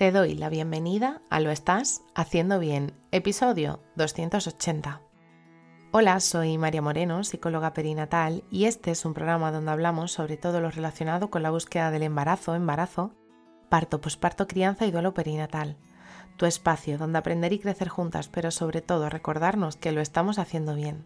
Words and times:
Te 0.00 0.12
doy 0.12 0.34
la 0.34 0.48
bienvenida 0.48 1.20
a 1.28 1.40
Lo 1.40 1.50
Estás 1.50 2.00
Haciendo 2.14 2.58
Bien, 2.58 2.94
episodio 3.10 3.80
280. 3.96 5.02
Hola, 5.92 6.20
soy 6.20 6.56
María 6.56 6.80
Moreno, 6.80 7.22
psicóloga 7.22 7.74
perinatal, 7.74 8.42
y 8.50 8.64
este 8.64 8.92
es 8.92 9.04
un 9.04 9.12
programa 9.12 9.52
donde 9.52 9.72
hablamos 9.72 10.12
sobre 10.12 10.38
todo 10.38 10.62
lo 10.62 10.70
relacionado 10.70 11.28
con 11.28 11.42
la 11.42 11.50
búsqueda 11.50 11.90
del 11.90 12.02
embarazo, 12.02 12.54
embarazo, 12.54 13.12
parto, 13.68 14.00
posparto, 14.00 14.46
crianza 14.46 14.86
y 14.86 14.90
duelo 14.90 15.12
perinatal. 15.12 15.76
Tu 16.38 16.46
espacio 16.46 16.96
donde 16.96 17.18
aprender 17.18 17.52
y 17.52 17.58
crecer 17.58 17.90
juntas, 17.90 18.28
pero 18.28 18.50
sobre 18.50 18.80
todo 18.80 19.10
recordarnos 19.10 19.76
que 19.76 19.92
lo 19.92 20.00
estamos 20.00 20.38
haciendo 20.38 20.74
bien. 20.74 21.04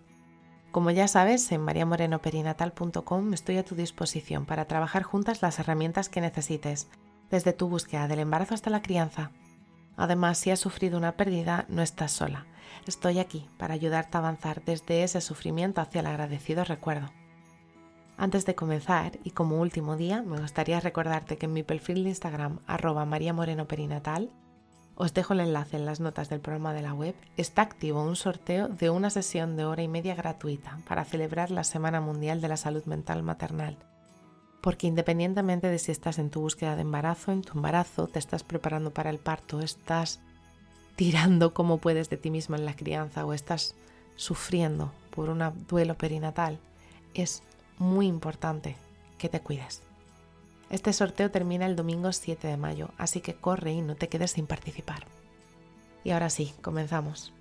Como 0.70 0.92
ya 0.92 1.08
sabes, 1.08 1.50
en 1.50 1.62
mariamorenoperinatal.com 1.62 3.34
estoy 3.34 3.56
a 3.56 3.64
tu 3.64 3.74
disposición 3.74 4.46
para 4.46 4.66
trabajar 4.66 5.02
juntas 5.02 5.42
las 5.42 5.58
herramientas 5.58 6.08
que 6.08 6.20
necesites 6.20 6.86
desde 7.30 7.52
tu 7.52 7.68
búsqueda 7.68 8.08
del 8.08 8.20
embarazo 8.20 8.54
hasta 8.54 8.70
la 8.70 8.82
crianza. 8.82 9.30
Además, 9.96 10.38
si 10.38 10.50
has 10.50 10.60
sufrido 10.60 10.98
una 10.98 11.16
pérdida, 11.16 11.66
no 11.68 11.82
estás 11.82 12.12
sola. 12.12 12.46
Estoy 12.86 13.18
aquí 13.18 13.48
para 13.58 13.74
ayudarte 13.74 14.16
a 14.16 14.20
avanzar 14.20 14.62
desde 14.64 15.04
ese 15.04 15.20
sufrimiento 15.20 15.80
hacia 15.80 16.00
el 16.00 16.06
agradecido 16.06 16.64
recuerdo. 16.64 17.10
Antes 18.16 18.46
de 18.46 18.54
comenzar, 18.54 19.18
y 19.24 19.30
como 19.30 19.60
último 19.60 19.96
día, 19.96 20.22
me 20.22 20.38
gustaría 20.38 20.80
recordarte 20.80 21.36
que 21.36 21.46
en 21.46 21.52
mi 21.52 21.62
perfil 21.62 22.04
de 22.04 22.10
Instagram, 22.10 22.60
arroba 22.66 23.08
perinatal, 23.66 24.30
os 24.96 25.12
dejo 25.12 25.32
el 25.32 25.40
enlace 25.40 25.76
en 25.76 25.86
las 25.86 25.98
notas 25.98 26.28
del 26.28 26.40
programa 26.40 26.72
de 26.72 26.82
la 26.82 26.94
web, 26.94 27.16
está 27.36 27.62
activo 27.62 28.04
un 28.04 28.14
sorteo 28.14 28.68
de 28.68 28.90
una 28.90 29.10
sesión 29.10 29.56
de 29.56 29.64
hora 29.64 29.82
y 29.82 29.88
media 29.88 30.14
gratuita 30.14 30.78
para 30.86 31.04
celebrar 31.04 31.50
la 31.50 31.64
Semana 31.64 32.00
Mundial 32.00 32.40
de 32.40 32.48
la 32.48 32.56
Salud 32.56 32.84
Mental 32.84 33.24
Maternal 33.24 33.76
porque 34.64 34.86
independientemente 34.86 35.68
de 35.68 35.78
si 35.78 35.92
estás 35.92 36.18
en 36.18 36.30
tu 36.30 36.40
búsqueda 36.40 36.74
de 36.74 36.80
embarazo, 36.80 37.32
en 37.32 37.42
tu 37.42 37.52
embarazo, 37.52 38.06
te 38.06 38.18
estás 38.18 38.44
preparando 38.44 38.92
para 38.92 39.10
el 39.10 39.18
parto, 39.18 39.60
estás 39.60 40.20
tirando 40.96 41.52
como 41.52 41.76
puedes 41.76 42.08
de 42.08 42.16
ti 42.16 42.30
misma 42.30 42.56
en 42.56 42.64
la 42.64 42.74
crianza 42.74 43.26
o 43.26 43.34
estás 43.34 43.74
sufriendo 44.16 44.90
por 45.10 45.28
un 45.28 45.42
duelo 45.68 45.98
perinatal, 45.98 46.58
es 47.12 47.42
muy 47.76 48.06
importante 48.06 48.76
que 49.18 49.28
te 49.28 49.40
cuides. 49.40 49.82
Este 50.70 50.94
sorteo 50.94 51.30
termina 51.30 51.66
el 51.66 51.76
domingo 51.76 52.10
7 52.10 52.48
de 52.48 52.56
mayo, 52.56 52.88
así 52.96 53.20
que 53.20 53.34
corre 53.34 53.72
y 53.72 53.82
no 53.82 53.96
te 53.96 54.08
quedes 54.08 54.30
sin 54.30 54.46
participar. 54.46 55.04
Y 56.04 56.12
ahora 56.12 56.30
sí, 56.30 56.54
comenzamos. 56.62 57.34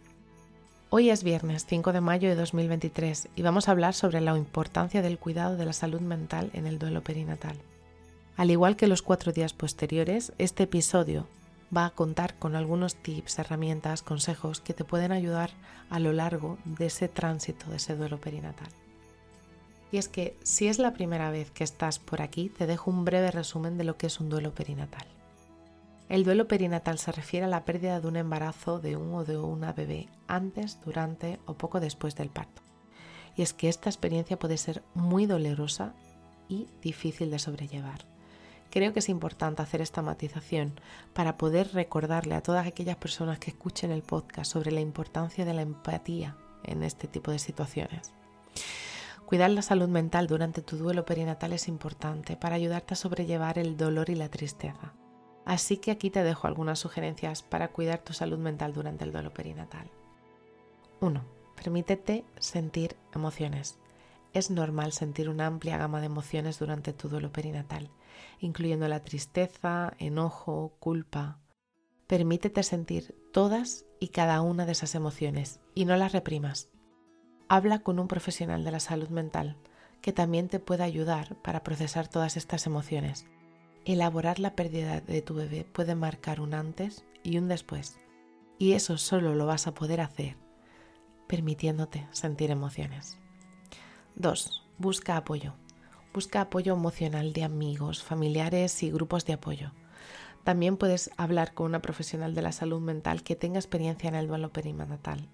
Hoy 0.95 1.09
es 1.09 1.23
viernes 1.23 1.65
5 1.67 1.91
de 1.91 2.01
mayo 2.01 2.29
de 2.29 2.35
2023 2.35 3.29
y 3.35 3.41
vamos 3.41 3.67
a 3.67 3.71
hablar 3.71 3.95
sobre 3.95 4.21
la 4.21 4.37
importancia 4.37 5.01
del 5.01 5.17
cuidado 5.17 5.57
de 5.57 5.65
la 5.65 5.73
salud 5.73 6.01
mental 6.01 6.51
en 6.53 6.67
el 6.67 6.77
duelo 6.77 7.01
perinatal. 7.01 7.57
Al 8.37 8.51
igual 8.51 8.75
que 8.75 8.85
los 8.85 9.01
cuatro 9.01 9.31
días 9.31 9.53
posteriores, 9.53 10.33
este 10.37 10.65
episodio 10.65 11.25
va 11.75 11.87
a 11.87 11.89
contar 11.89 12.35
con 12.35 12.55
algunos 12.55 12.93
tips, 12.93 13.39
herramientas, 13.39 14.03
consejos 14.03 14.61
que 14.61 14.75
te 14.75 14.83
pueden 14.83 15.11
ayudar 15.11 15.49
a 15.89 15.97
lo 15.97 16.13
largo 16.13 16.59
de 16.63 16.85
ese 16.85 17.07
tránsito 17.07 17.71
de 17.71 17.77
ese 17.77 17.95
duelo 17.95 18.19
perinatal. 18.19 18.69
Y 19.91 19.97
es 19.97 20.07
que 20.07 20.37
si 20.43 20.67
es 20.67 20.77
la 20.77 20.93
primera 20.93 21.31
vez 21.31 21.49
que 21.49 21.63
estás 21.63 21.97
por 21.97 22.21
aquí, 22.21 22.49
te 22.49 22.67
dejo 22.67 22.91
un 22.91 23.03
breve 23.03 23.31
resumen 23.31 23.79
de 23.79 23.83
lo 23.83 23.97
que 23.97 24.05
es 24.05 24.19
un 24.19 24.29
duelo 24.29 24.53
perinatal. 24.53 25.07
El 26.09 26.23
duelo 26.23 26.47
perinatal 26.47 26.99
se 26.99 27.11
refiere 27.11 27.45
a 27.45 27.49
la 27.49 27.65
pérdida 27.65 27.99
de 27.99 28.07
un 28.07 28.17
embarazo 28.17 28.79
de 28.79 28.97
un 28.97 29.13
o 29.13 29.23
de 29.23 29.37
una 29.37 29.73
bebé 29.73 30.09
antes, 30.27 30.79
durante 30.83 31.39
o 31.45 31.53
poco 31.55 31.79
después 31.79 32.15
del 32.15 32.29
parto. 32.29 32.61
Y 33.35 33.41
es 33.41 33.53
que 33.53 33.69
esta 33.69 33.89
experiencia 33.89 34.37
puede 34.37 34.57
ser 34.57 34.83
muy 34.93 35.25
dolorosa 35.25 35.93
y 36.49 36.67
difícil 36.81 37.31
de 37.31 37.39
sobrellevar. 37.39 38.05
Creo 38.69 38.91
que 38.91 38.99
es 38.99 39.09
importante 39.09 39.61
hacer 39.61 39.81
esta 39.81 40.01
matización 40.01 40.79
para 41.13 41.37
poder 41.37 41.73
recordarle 41.73 42.35
a 42.35 42.41
todas 42.41 42.67
aquellas 42.67 42.97
personas 42.97 43.39
que 43.39 43.51
escuchen 43.51 43.91
el 43.91 44.01
podcast 44.01 44.51
sobre 44.51 44.71
la 44.71 44.81
importancia 44.81 45.45
de 45.45 45.53
la 45.53 45.61
empatía 45.61 46.35
en 46.63 46.83
este 46.83 47.07
tipo 47.07 47.31
de 47.31 47.39
situaciones. 47.39 48.13
Cuidar 49.25 49.51
la 49.51 49.61
salud 49.61 49.89
mental 49.89 50.27
durante 50.27 50.61
tu 50.61 50.77
duelo 50.77 51.05
perinatal 51.05 51.53
es 51.53 51.67
importante 51.67 52.35
para 52.35 52.55
ayudarte 52.55 52.93
a 52.93 52.97
sobrellevar 52.97 53.57
el 53.57 53.77
dolor 53.77 54.09
y 54.09 54.15
la 54.15 54.29
tristeza. 54.29 54.93
Así 55.45 55.77
que 55.77 55.91
aquí 55.91 56.09
te 56.09 56.23
dejo 56.23 56.47
algunas 56.47 56.79
sugerencias 56.79 57.43
para 57.43 57.69
cuidar 57.69 57.99
tu 57.99 58.13
salud 58.13 58.37
mental 58.37 58.73
durante 58.73 59.03
el 59.03 59.11
duelo 59.11 59.33
perinatal. 59.33 59.89
1. 61.01 61.21
Permítete 61.55 62.23
sentir 62.39 62.95
emociones. 63.13 63.77
Es 64.33 64.49
normal 64.49 64.93
sentir 64.93 65.29
una 65.29 65.45
amplia 65.45 65.77
gama 65.77 65.99
de 65.99 66.07
emociones 66.07 66.59
durante 66.59 66.93
tu 66.93 67.09
duelo 67.09 67.31
perinatal, 67.31 67.89
incluyendo 68.39 68.87
la 68.87 69.03
tristeza, 69.03 69.93
enojo, 69.99 70.75
culpa. 70.79 71.39
Permítete 72.07 72.63
sentir 72.63 73.15
todas 73.31 73.85
y 73.99 74.09
cada 74.09 74.41
una 74.41 74.65
de 74.65 74.71
esas 74.71 74.95
emociones 74.95 75.59
y 75.75 75.85
no 75.85 75.95
las 75.97 76.13
reprimas. 76.13 76.69
Habla 77.49 77.79
con 77.79 77.99
un 77.99 78.07
profesional 78.07 78.63
de 78.63 78.71
la 78.71 78.79
salud 78.79 79.09
mental 79.09 79.57
que 80.01 80.13
también 80.13 80.47
te 80.47 80.59
pueda 80.59 80.85
ayudar 80.85 81.35
para 81.41 81.63
procesar 81.63 82.07
todas 82.07 82.37
estas 82.37 82.65
emociones 82.65 83.25
Elaborar 83.85 84.39
la 84.39 84.55
pérdida 84.55 85.01
de 85.01 85.21
tu 85.21 85.33
bebé 85.33 85.65
puede 85.65 85.95
marcar 85.95 86.39
un 86.41 86.53
antes 86.53 87.05
y 87.23 87.37
un 87.37 87.47
después, 87.47 87.99
y 88.57 88.73
eso 88.73 88.97
solo 88.97 89.35
lo 89.35 89.45
vas 89.45 89.67
a 89.67 89.73
poder 89.73 90.01
hacer 90.01 90.37
permitiéndote 91.33 92.07
sentir 92.11 92.51
emociones. 92.51 93.17
2. 94.15 94.67
Busca 94.77 95.17
apoyo. 95.17 95.55
Busca 96.13 96.41
apoyo 96.41 96.73
emocional 96.73 97.33
de 97.33 97.43
amigos, 97.43 98.03
familiares 98.03 98.83
y 98.83 98.91
grupos 98.91 99.25
de 99.25 99.33
apoyo. 99.33 99.71
También 100.43 100.77
puedes 100.77 101.09
hablar 101.17 101.55
con 101.55 101.65
una 101.65 101.81
profesional 101.81 102.35
de 102.35 102.43
la 102.43 102.51
salud 102.51 102.81
mental 102.81 103.23
que 103.23 103.35
tenga 103.35 103.57
experiencia 103.57 104.09
en 104.09 104.15
el 104.15 104.27
duelo 104.27 104.51
perinatal. 104.51 105.27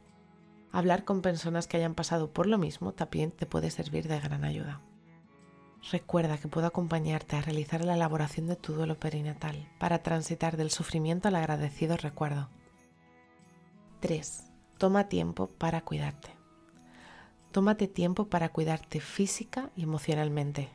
Hablar 0.72 1.04
con 1.04 1.22
personas 1.22 1.68
que 1.68 1.76
hayan 1.76 1.96
pasado 1.96 2.32
por 2.32 2.46
lo 2.46 2.58
mismo 2.58 2.94
también 2.94 3.32
te 3.32 3.46
puede 3.46 3.70
servir 3.70 4.08
de 4.08 4.22
gran 4.22 4.46
ayuda. 4.46 4.82
Recuerda 5.92 6.38
que 6.38 6.48
puedo 6.48 6.68
acompañarte 6.68 7.36
a 7.36 7.42
realizar 7.42 7.84
la 7.84 7.96
elaboración 7.96 8.48
de 8.48 8.56
tu 8.56 8.74
duelo 8.74 9.00
perinatal 9.00 9.68
para 9.80 10.04
transitar 10.04 10.58
del 10.58 10.72
sufrimiento 10.72 11.30
al 11.30 11.36
agradecido 11.36 11.96
recuerdo. 11.98 12.50
3. 14.02 14.44
Toma 14.78 15.10
tiempo 15.10 15.48
para 15.48 15.82
cuidarte. 15.82 16.30
Tómate 17.52 17.88
tiempo 17.88 18.26
para 18.26 18.50
cuidarte 18.50 19.00
física 19.00 19.72
y 19.76 19.84
emocionalmente. 19.84 20.70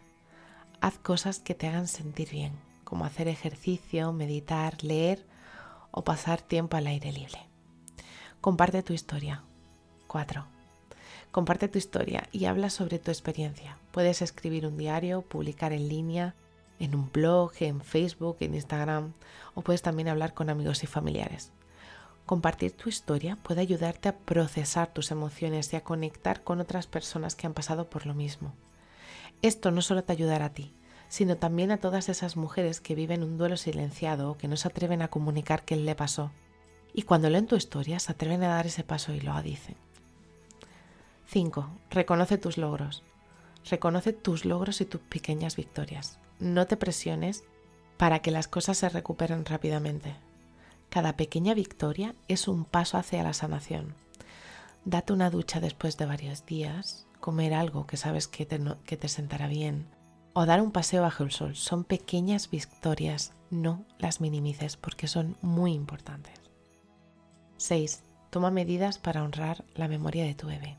Haz 0.81 0.99
cosas 0.99 1.39
que 1.39 1.55
te 1.55 1.69
hagan 1.69 1.87
sentir 1.87 2.31
bien, 2.31 2.53
como 2.83 3.05
hacer 3.05 3.29
ejercicio, 3.29 4.13
meditar, 4.13 4.83
leer 4.83 5.27
o 5.91 6.03
pasar 6.03 6.43
tiempo 6.43 6.77
al 6.77 6.87
aire 6.87 7.13
libre. 7.13 7.39
Comparte 8.41 8.83
tu 8.83 8.93
historia. 8.93 9.45
4. 10.09 10.54
Comparte 11.34 11.67
tu 11.67 11.78
historia 11.78 12.28
y 12.31 12.45
habla 12.45 12.71
sobre 12.71 13.00
tu 13.00 13.11
experiencia. 13.11 13.77
Puedes 13.91 14.22
escribir 14.22 14.69
un 14.69 14.77
diario, 14.77 15.22
publicar 15.22 15.72
en 15.72 15.89
línea, 15.89 16.37
en 16.78 16.95
un 16.95 17.11
blog, 17.11 17.50
en 17.59 17.81
Facebook, 17.81 18.37
en 18.39 18.55
Instagram 18.55 19.15
o 19.55 19.62
puedes 19.62 19.83
también 19.83 20.06
hablar 20.06 20.33
con 20.33 20.49
amigos 20.49 20.84
y 20.84 20.87
familiares. 20.87 21.50
Compartir 22.25 22.71
tu 22.71 22.89
historia 22.89 23.34
puede 23.34 23.62
ayudarte 23.62 24.09
a 24.09 24.17
procesar 24.17 24.93
tus 24.94 25.11
emociones 25.11 25.73
y 25.73 25.77
a 25.77 25.83
conectar 25.83 26.44
con 26.44 26.61
otras 26.61 26.87
personas 26.87 27.34
que 27.34 27.49
han 27.49 27.55
pasado 27.55 27.91
por 27.91 28.06
lo 28.06 28.15
mismo. 28.15 28.55
Esto 29.43 29.73
no 29.73 29.83
solo 29.83 30.05
te 30.05 30.12
ayudará 30.12 30.44
a 30.44 30.55
ti, 30.55 30.73
sino 31.09 31.37
también 31.37 31.73
a 31.73 31.78
todas 31.78 32.09
esas 32.09 32.37
mujeres 32.37 32.81
que 32.81 32.94
viven 32.94 33.25
un 33.25 33.39
duelo 33.39 33.56
silenciado 33.56 34.31
o 34.31 34.39
que 34.39 34.47
no 34.47 34.56
se 34.56 34.69
atreven 34.69 35.03
a 35.03 35.09
comunicar 35.09 35.65
qué 35.65 35.75
le 35.75 35.97
pasó. 35.97 36.31
Y 36.93 37.03
cuando 37.03 37.28
leen 37.28 37.49
tu 37.49 37.56
historia 37.56 37.99
se 37.99 38.12
atreven 38.12 38.44
a 38.44 38.50
dar 38.50 38.69
ese 38.69 38.84
paso 38.84 39.12
y 39.12 39.21
lo 39.21 39.43
dicen. 39.43 39.75
5. 41.34 41.69
Reconoce 41.91 42.39
tus 42.39 42.59
logros. 42.59 43.03
Reconoce 43.69 44.12
tus 44.12 44.45
logros 44.45 44.81
y 44.81 44.84
tus 44.84 45.00
pequeñas 45.00 45.56
victorias. 45.56 46.20
No 46.38 46.69
te 46.69 46.76
presiones 46.76 47.43
para 47.97 48.20
que 48.20 48.31
las 48.31 48.47
cosas 48.47 48.79
se 48.79 48.88
recuperen 48.88 49.44
rápidamente. 49.44 50.14
Cada 50.91 51.17
pequeña 51.17 51.53
victoria 51.53 52.14
es 52.29 52.47
un 52.47 52.64
paso 52.64 52.99
hacia 52.99 53.25
la 53.25 53.32
sanación. 53.32 53.97
Date 54.85 55.12
una 55.12 55.29
ducha 55.29 55.59
después 55.59 55.97
de 55.97 56.06
varios 56.06 56.47
días, 56.47 57.09
comer 57.19 57.53
algo 57.53 57.85
que 57.88 57.97
sabes 57.97 58.29
que 58.29 58.47
te, 58.47 58.61
que 58.85 58.97
te 58.97 59.09
sentará 59.09 59.49
bien 59.49 59.88
o 60.35 60.47
dar 60.47 60.62
un 60.62 60.70
paseo 60.70 61.03
bajo 61.03 61.25
el 61.25 61.32
sol. 61.32 61.56
Son 61.56 61.82
pequeñas 61.82 62.49
victorias, 62.49 63.32
no 63.50 63.85
las 63.99 64.20
minimices 64.20 64.76
porque 64.76 65.09
son 65.09 65.37
muy 65.43 65.73
importantes. 65.73 66.38
6. 67.56 68.05
Toma 68.31 68.53
medidas 68.53 68.99
para 68.99 69.25
honrar 69.25 69.64
la 69.75 69.88
memoria 69.88 70.23
de 70.23 70.37
tu 70.37 70.47
bebé. 70.47 70.79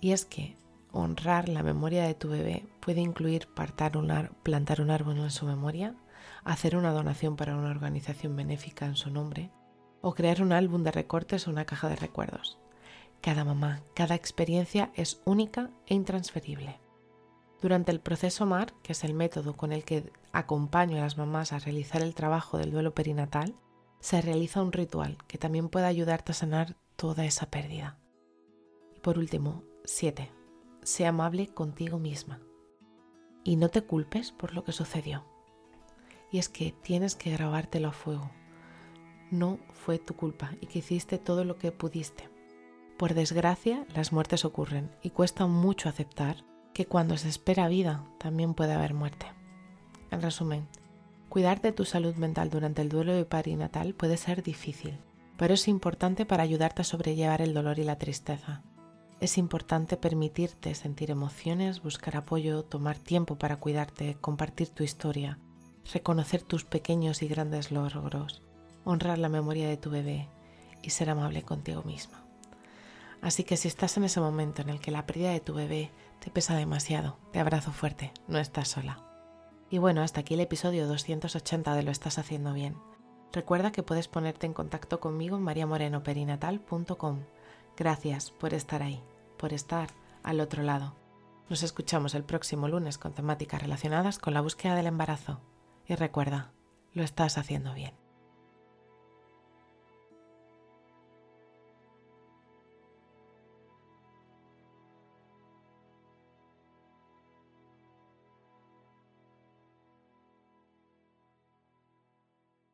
Y 0.00 0.12
es 0.12 0.24
que 0.24 0.56
honrar 0.92 1.48
la 1.48 1.62
memoria 1.62 2.04
de 2.04 2.14
tu 2.14 2.28
bebé 2.28 2.66
puede 2.80 3.00
incluir 3.00 3.48
plantar 3.48 3.96
un 3.96 4.10
árbol 4.90 5.18
en 5.18 5.30
su 5.30 5.46
memoria, 5.46 5.94
hacer 6.44 6.76
una 6.76 6.92
donación 6.92 7.36
para 7.36 7.56
una 7.56 7.70
organización 7.70 8.36
benéfica 8.36 8.86
en 8.86 8.96
su 8.96 9.10
nombre 9.10 9.50
o 10.00 10.14
crear 10.14 10.42
un 10.42 10.52
álbum 10.52 10.84
de 10.84 10.92
recortes 10.92 11.46
o 11.46 11.50
una 11.50 11.64
caja 11.64 11.88
de 11.88 11.96
recuerdos. 11.96 12.58
Cada 13.20 13.44
mamá, 13.44 13.82
cada 13.94 14.14
experiencia 14.14 14.92
es 14.94 15.20
única 15.24 15.70
e 15.86 15.94
intransferible. 15.94 16.80
Durante 17.60 17.90
el 17.90 18.00
proceso 18.00 18.46
MAR, 18.46 18.72
que 18.82 18.92
es 18.92 19.02
el 19.02 19.14
método 19.14 19.56
con 19.56 19.72
el 19.72 19.84
que 19.84 20.12
acompaño 20.32 20.98
a 20.98 21.00
las 21.00 21.16
mamás 21.16 21.52
a 21.52 21.58
realizar 21.58 22.02
el 22.02 22.14
trabajo 22.14 22.58
del 22.58 22.70
duelo 22.70 22.94
perinatal, 22.94 23.56
se 23.98 24.20
realiza 24.20 24.62
un 24.62 24.72
ritual 24.72 25.18
que 25.26 25.38
también 25.38 25.68
puede 25.68 25.86
ayudarte 25.86 26.32
a 26.32 26.36
sanar 26.36 26.76
toda 26.96 27.24
esa 27.24 27.50
pérdida. 27.50 27.98
Y 28.94 29.00
por 29.00 29.18
último, 29.18 29.64
7. 29.88 30.32
Sé 30.82 31.06
amable 31.06 31.46
contigo 31.46 32.00
misma. 32.00 32.40
Y 33.44 33.54
no 33.54 33.68
te 33.68 33.82
culpes 33.82 34.32
por 34.32 34.52
lo 34.52 34.64
que 34.64 34.72
sucedió. 34.72 35.24
Y 36.32 36.38
es 36.38 36.48
que 36.48 36.72
tienes 36.72 37.14
que 37.14 37.30
grabártelo 37.30 37.88
a 37.88 37.92
fuego. 37.92 38.32
No 39.30 39.60
fue 39.70 40.00
tu 40.00 40.16
culpa 40.16 40.50
y 40.60 40.66
que 40.66 40.80
hiciste 40.80 41.18
todo 41.18 41.44
lo 41.44 41.56
que 41.56 41.70
pudiste. 41.70 42.28
Por 42.98 43.14
desgracia, 43.14 43.86
las 43.94 44.12
muertes 44.12 44.44
ocurren 44.44 44.90
y 45.02 45.10
cuesta 45.10 45.46
mucho 45.46 45.88
aceptar 45.88 46.44
que 46.74 46.86
cuando 46.86 47.16
se 47.16 47.28
espera 47.28 47.68
vida 47.68 48.10
también 48.18 48.54
puede 48.54 48.72
haber 48.72 48.92
muerte. 48.92 49.26
En 50.10 50.20
resumen, 50.20 50.66
cuidar 51.28 51.60
de 51.60 51.70
tu 51.70 51.84
salud 51.84 52.16
mental 52.16 52.50
durante 52.50 52.82
el 52.82 52.88
duelo 52.88 53.12
de 53.12 53.24
perinatal 53.24 53.94
puede 53.94 54.16
ser 54.16 54.42
difícil, 54.42 54.98
pero 55.36 55.54
es 55.54 55.68
importante 55.68 56.26
para 56.26 56.42
ayudarte 56.42 56.82
a 56.82 56.84
sobrellevar 56.84 57.40
el 57.40 57.54
dolor 57.54 57.78
y 57.78 57.84
la 57.84 57.98
tristeza. 57.98 58.64
Es 59.18 59.38
importante 59.38 59.96
permitirte 59.96 60.74
sentir 60.74 61.10
emociones, 61.10 61.82
buscar 61.82 62.16
apoyo, 62.16 62.64
tomar 62.64 62.98
tiempo 62.98 63.36
para 63.36 63.56
cuidarte, 63.56 64.16
compartir 64.20 64.68
tu 64.68 64.84
historia, 64.84 65.38
reconocer 65.92 66.42
tus 66.42 66.64
pequeños 66.64 67.22
y 67.22 67.28
grandes 67.28 67.70
logros, 67.70 68.42
honrar 68.84 69.18
la 69.18 69.30
memoria 69.30 69.68
de 69.68 69.78
tu 69.78 69.88
bebé 69.88 70.28
y 70.82 70.90
ser 70.90 71.08
amable 71.08 71.42
contigo 71.42 71.82
misma. 71.82 72.26
Así 73.22 73.42
que 73.42 73.56
si 73.56 73.68
estás 73.68 73.96
en 73.96 74.04
ese 74.04 74.20
momento 74.20 74.60
en 74.60 74.68
el 74.68 74.80
que 74.80 74.90
la 74.90 75.06
pérdida 75.06 75.30
de 75.30 75.40
tu 75.40 75.54
bebé 75.54 75.90
te 76.20 76.30
pesa 76.30 76.54
demasiado, 76.54 77.16
te 77.32 77.40
abrazo 77.40 77.72
fuerte, 77.72 78.12
no 78.28 78.38
estás 78.38 78.68
sola. 78.68 79.02
Y 79.70 79.78
bueno, 79.78 80.02
hasta 80.02 80.20
aquí 80.20 80.34
el 80.34 80.40
episodio 80.40 80.86
280 80.86 81.74
de 81.74 81.82
Lo 81.82 81.90
estás 81.90 82.18
haciendo 82.18 82.52
bien. 82.52 82.76
Recuerda 83.32 83.72
que 83.72 83.82
puedes 83.82 84.08
ponerte 84.08 84.46
en 84.46 84.52
contacto 84.52 85.00
conmigo 85.00 85.36
en 85.38 85.42
mariamorenoperinatal.com. 85.42 87.20
Gracias 87.76 88.30
por 88.30 88.54
estar 88.54 88.82
ahí, 88.82 89.02
por 89.36 89.52
estar 89.52 89.90
al 90.22 90.40
otro 90.40 90.62
lado. 90.62 90.96
Nos 91.48 91.62
escuchamos 91.62 92.14
el 92.14 92.24
próximo 92.24 92.68
lunes 92.68 92.98
con 92.98 93.12
temáticas 93.12 93.62
relacionadas 93.62 94.18
con 94.18 94.34
la 94.34 94.40
búsqueda 94.40 94.74
del 94.74 94.86
embarazo. 94.86 95.40
Y 95.86 95.94
recuerda, 95.94 96.52
lo 96.94 97.02
estás 97.02 97.38
haciendo 97.38 97.74
bien. 97.74 98.05